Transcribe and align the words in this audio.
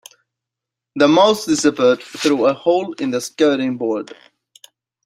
The 0.95 1.07
mouse 1.07 1.45
disappeared 1.45 2.01
through 2.01 2.47
a 2.47 2.55
hole 2.55 2.93
in 2.93 3.11
the 3.11 3.21
skirting 3.21 3.77
board 3.77 4.11